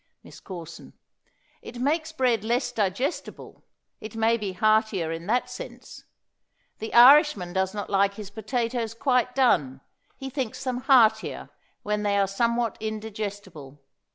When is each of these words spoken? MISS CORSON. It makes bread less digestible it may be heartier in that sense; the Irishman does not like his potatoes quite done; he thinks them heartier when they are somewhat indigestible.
MISS 0.23 0.39
CORSON. 0.39 0.93
It 1.61 1.77
makes 1.79 2.11
bread 2.11 2.43
less 2.43 2.71
digestible 2.71 3.61
it 3.99 4.15
may 4.15 4.35
be 4.35 4.53
heartier 4.53 5.11
in 5.11 5.27
that 5.27 5.47
sense; 5.47 6.05
the 6.79 6.91
Irishman 6.95 7.53
does 7.53 7.75
not 7.75 7.87
like 7.87 8.15
his 8.15 8.31
potatoes 8.31 8.95
quite 8.95 9.35
done; 9.35 9.79
he 10.17 10.31
thinks 10.31 10.63
them 10.63 10.77
heartier 10.79 11.51
when 11.83 12.01
they 12.01 12.17
are 12.17 12.25
somewhat 12.27 12.77
indigestible. 12.79 13.79